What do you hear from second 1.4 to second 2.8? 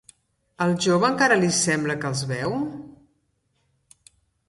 li sembla que els veu?